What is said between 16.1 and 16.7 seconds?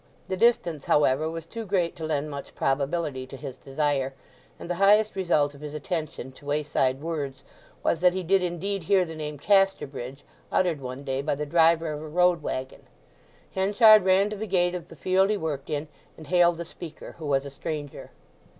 and hailed the